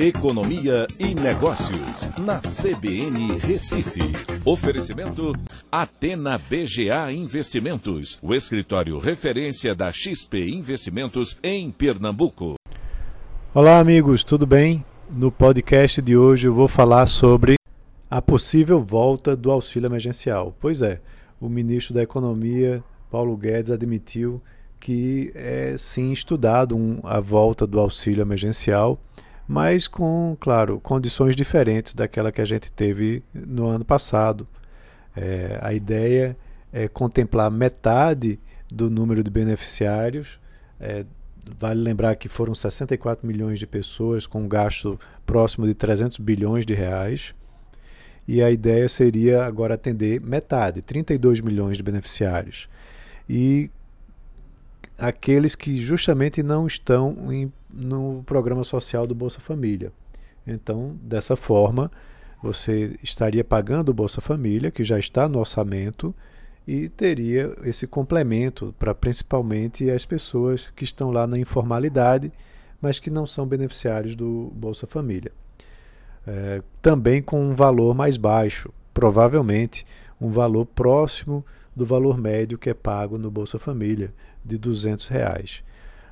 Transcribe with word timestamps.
Economia 0.00 0.86
e 0.96 1.12
Negócios, 1.12 2.08
na 2.20 2.38
CBN 2.38 3.36
Recife. 3.38 4.00
Oferecimento 4.44 5.32
Atena 5.72 6.38
BGA 6.38 7.10
Investimentos, 7.10 8.16
o 8.22 8.32
escritório 8.32 9.00
referência 9.00 9.74
da 9.74 9.90
XP 9.90 10.50
Investimentos 10.50 11.36
em 11.42 11.72
Pernambuco. 11.72 12.54
Olá, 13.52 13.80
amigos, 13.80 14.22
tudo 14.22 14.46
bem? 14.46 14.84
No 15.10 15.32
podcast 15.32 16.00
de 16.00 16.16
hoje 16.16 16.46
eu 16.46 16.54
vou 16.54 16.68
falar 16.68 17.08
sobre 17.08 17.56
a 18.08 18.22
possível 18.22 18.80
volta 18.80 19.34
do 19.34 19.50
auxílio 19.50 19.88
emergencial. 19.88 20.54
Pois 20.60 20.80
é, 20.80 21.00
o 21.40 21.48
ministro 21.48 21.92
da 21.92 22.04
Economia, 22.04 22.84
Paulo 23.10 23.36
Guedes, 23.36 23.72
admitiu 23.72 24.40
que 24.78 25.32
é 25.34 25.74
sim 25.76 26.12
estudado 26.12 26.76
um, 26.76 27.00
a 27.02 27.18
volta 27.18 27.66
do 27.66 27.80
auxílio 27.80 28.22
emergencial 28.22 28.96
mas 29.48 29.88
com, 29.88 30.36
claro, 30.38 30.78
condições 30.78 31.34
diferentes 31.34 31.94
daquela 31.94 32.30
que 32.30 32.42
a 32.42 32.44
gente 32.44 32.70
teve 32.70 33.22
no 33.32 33.66
ano 33.66 33.82
passado. 33.82 34.46
É, 35.16 35.58
a 35.62 35.72
ideia 35.72 36.36
é 36.70 36.86
contemplar 36.86 37.50
metade 37.50 38.38
do 38.70 38.90
número 38.90 39.24
de 39.24 39.30
beneficiários. 39.30 40.38
É, 40.78 41.06
vale 41.58 41.80
lembrar 41.80 42.14
que 42.16 42.28
foram 42.28 42.54
64 42.54 43.26
milhões 43.26 43.58
de 43.58 43.66
pessoas 43.66 44.26
com 44.26 44.42
um 44.42 44.48
gasto 44.48 45.00
próximo 45.24 45.66
de 45.66 45.72
300 45.72 46.18
bilhões 46.18 46.66
de 46.66 46.74
reais. 46.74 47.34
E 48.26 48.42
a 48.42 48.50
ideia 48.50 48.86
seria 48.86 49.46
agora 49.46 49.74
atender 49.74 50.20
metade, 50.20 50.82
32 50.82 51.40
milhões 51.40 51.78
de 51.78 51.82
beneficiários. 51.82 52.68
E 53.26 53.70
aqueles 54.98 55.54
que 55.54 55.76
justamente 55.76 56.42
não 56.42 56.66
estão 56.66 57.32
em, 57.32 57.52
no 57.70 58.22
programa 58.26 58.64
social 58.64 59.06
do 59.06 59.14
Bolsa 59.14 59.38
Família. 59.38 59.92
Então, 60.44 60.96
dessa 61.00 61.36
forma, 61.36 61.90
você 62.42 62.98
estaria 63.02 63.44
pagando 63.44 63.90
o 63.90 63.94
Bolsa 63.94 64.20
Família, 64.20 64.70
que 64.70 64.82
já 64.82 64.98
está 64.98 65.28
no 65.28 65.38
orçamento, 65.38 66.14
e 66.66 66.88
teria 66.88 67.54
esse 67.64 67.86
complemento 67.86 68.74
para 68.78 68.94
principalmente 68.94 69.88
as 69.90 70.04
pessoas 70.04 70.70
que 70.74 70.84
estão 70.84 71.10
lá 71.10 71.26
na 71.26 71.38
informalidade, 71.38 72.32
mas 72.80 72.98
que 72.98 73.10
não 73.10 73.26
são 73.26 73.46
beneficiários 73.46 74.14
do 74.14 74.52
Bolsa 74.54 74.86
Família. 74.86 75.32
É, 76.26 76.62
também 76.82 77.22
com 77.22 77.40
um 77.40 77.54
valor 77.54 77.94
mais 77.94 78.16
baixo, 78.16 78.70
provavelmente 78.92 79.86
um 80.20 80.28
valor 80.28 80.66
próximo 80.66 81.44
do 81.78 81.86
valor 81.86 82.18
médio 82.18 82.58
que 82.58 82.68
é 82.68 82.74
pago 82.74 83.16
no 83.16 83.30
Bolsa 83.30 83.58
Família, 83.58 84.12
de 84.44 84.58
200 84.58 85.06
reais. 85.06 85.62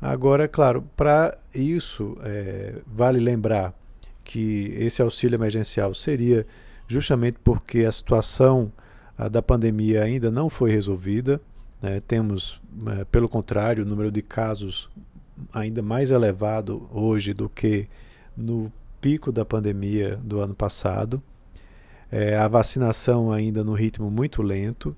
Agora, 0.00 0.46
claro, 0.46 0.84
para 0.96 1.36
isso, 1.52 2.16
é, 2.22 2.76
vale 2.86 3.18
lembrar 3.18 3.74
que 4.22 4.72
esse 4.78 5.02
auxílio 5.02 5.36
emergencial 5.36 5.92
seria 5.92 6.46
justamente 6.86 7.38
porque 7.42 7.80
a 7.80 7.90
situação 7.90 8.72
a, 9.16 9.26
da 9.26 9.42
pandemia 9.42 10.04
ainda 10.04 10.30
não 10.30 10.48
foi 10.48 10.70
resolvida. 10.70 11.40
Né? 11.82 12.00
Temos, 12.06 12.60
é, 12.98 13.04
pelo 13.06 13.28
contrário, 13.28 13.84
o 13.84 13.86
número 13.86 14.12
de 14.12 14.22
casos 14.22 14.88
ainda 15.52 15.82
mais 15.82 16.12
elevado 16.12 16.88
hoje 16.92 17.34
do 17.34 17.48
que 17.48 17.88
no 18.36 18.72
pico 19.00 19.32
da 19.32 19.44
pandemia 19.44 20.16
do 20.22 20.40
ano 20.40 20.54
passado. 20.54 21.20
É, 22.10 22.36
a 22.36 22.46
vacinação 22.46 23.32
ainda 23.32 23.64
no 23.64 23.74
ritmo 23.74 24.10
muito 24.10 24.42
lento 24.42 24.96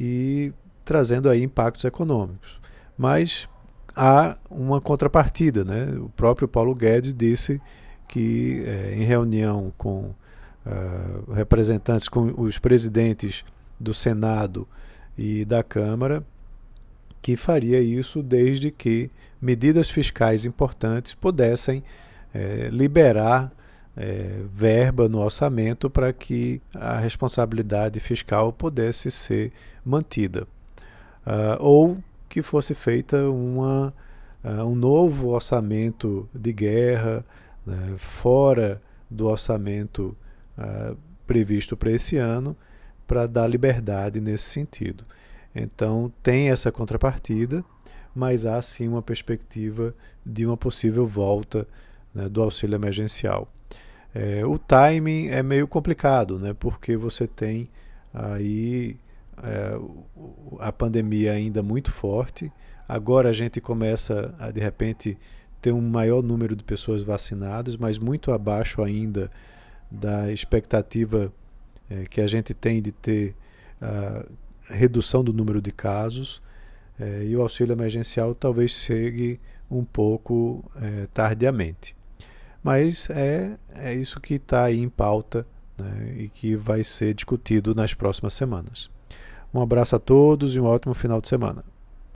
e 0.00 0.52
trazendo 0.84 1.28
aí 1.28 1.42
impactos 1.42 1.84
econômicos. 1.84 2.60
Mas 2.96 3.48
há 3.96 4.36
uma 4.48 4.80
contrapartida, 4.80 5.64
né? 5.64 5.92
O 5.98 6.08
próprio 6.10 6.46
Paulo 6.46 6.72
Guedes 6.72 7.12
disse 7.12 7.60
que 8.06 8.62
é, 8.64 8.94
em 8.94 9.02
reunião 9.02 9.72
com 9.76 10.14
uh, 10.64 11.32
representantes, 11.32 12.08
com 12.08 12.32
os 12.40 12.58
presidentes 12.58 13.44
do 13.78 13.92
Senado 13.92 14.68
e 15.16 15.44
da 15.44 15.64
Câmara, 15.64 16.22
que 17.20 17.36
faria 17.36 17.80
isso 17.80 18.22
desde 18.22 18.70
que 18.70 19.10
medidas 19.42 19.90
fiscais 19.90 20.44
importantes 20.44 21.12
pudessem 21.12 21.82
é, 22.32 22.68
liberar 22.70 23.52
é, 24.00 24.42
verba 24.52 25.08
no 25.08 25.18
orçamento 25.18 25.90
para 25.90 26.12
que 26.12 26.62
a 26.72 26.98
responsabilidade 26.98 27.98
fiscal 27.98 28.52
pudesse 28.52 29.10
ser 29.10 29.52
mantida. 29.84 30.46
Uh, 31.26 31.58
ou 31.58 31.98
que 32.28 32.40
fosse 32.40 32.74
feita 32.74 33.28
uma, 33.28 33.92
uh, 34.44 34.64
um 34.64 34.76
novo 34.76 35.28
orçamento 35.28 36.28
de 36.32 36.52
guerra 36.52 37.24
né, 37.66 37.94
fora 37.96 38.80
do 39.10 39.26
orçamento 39.26 40.16
uh, 40.56 40.96
previsto 41.26 41.76
para 41.76 41.90
esse 41.90 42.16
ano, 42.16 42.56
para 43.06 43.26
dar 43.26 43.48
liberdade 43.48 44.20
nesse 44.20 44.44
sentido. 44.44 45.04
Então, 45.54 46.12
tem 46.22 46.50
essa 46.50 46.70
contrapartida, 46.70 47.64
mas 48.14 48.46
há 48.46 48.62
sim 48.62 48.86
uma 48.86 49.02
perspectiva 49.02 49.92
de 50.24 50.46
uma 50.46 50.56
possível 50.56 51.06
volta 51.06 51.66
né, 52.14 52.28
do 52.28 52.40
auxílio 52.42 52.76
emergencial. 52.76 53.48
É, 54.20 54.44
o 54.44 54.58
timing 54.58 55.28
é 55.28 55.44
meio 55.44 55.68
complicado, 55.68 56.40
né? 56.40 56.52
porque 56.52 56.96
você 56.96 57.24
tem 57.24 57.70
aí 58.12 58.96
é, 59.40 59.78
a 60.58 60.72
pandemia 60.72 61.34
ainda 61.34 61.62
muito 61.62 61.92
forte. 61.92 62.50
Agora 62.88 63.28
a 63.28 63.32
gente 63.32 63.60
começa 63.60 64.34
a 64.36 64.50
de 64.50 64.58
repente 64.58 65.16
ter 65.62 65.70
um 65.70 65.80
maior 65.80 66.20
número 66.20 66.56
de 66.56 66.64
pessoas 66.64 67.04
vacinadas, 67.04 67.76
mas 67.76 67.96
muito 67.96 68.32
abaixo 68.32 68.82
ainda 68.82 69.30
da 69.88 70.32
expectativa 70.32 71.32
é, 71.88 72.02
que 72.06 72.20
a 72.20 72.26
gente 72.26 72.52
tem 72.52 72.82
de 72.82 72.90
ter 72.90 73.36
a 73.80 74.24
redução 74.68 75.22
do 75.22 75.32
número 75.32 75.62
de 75.62 75.70
casos. 75.70 76.42
É, 76.98 77.22
e 77.24 77.36
o 77.36 77.40
auxílio 77.40 77.72
emergencial 77.72 78.34
talvez 78.34 78.72
chegue 78.72 79.38
um 79.70 79.84
pouco 79.84 80.68
é, 80.82 81.06
tardiamente. 81.14 81.97
Mas 82.62 83.08
é, 83.10 83.56
é 83.74 83.94
isso 83.94 84.20
que 84.20 84.34
está 84.34 84.64
aí 84.64 84.80
em 84.80 84.88
pauta 84.88 85.46
né, 85.78 86.14
e 86.16 86.28
que 86.28 86.56
vai 86.56 86.82
ser 86.82 87.14
discutido 87.14 87.74
nas 87.74 87.94
próximas 87.94 88.34
semanas. 88.34 88.90
Um 89.52 89.60
abraço 89.60 89.96
a 89.96 89.98
todos 89.98 90.54
e 90.54 90.60
um 90.60 90.64
ótimo 90.64 90.94
final 90.94 91.20
de 91.20 91.28
semana. 91.28 91.64